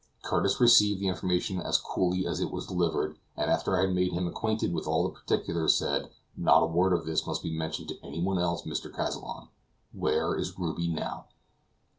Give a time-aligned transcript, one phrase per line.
[0.23, 4.13] Curtis received the information as coolly as it was delivered, and after I had made
[4.13, 7.89] him acquainted with all the particulars said, "Not a word of this must be mentioned
[7.89, 8.91] to anyone else, Mr.
[8.91, 9.49] Kazallon.
[9.93, 11.25] Where is Ruby, now?"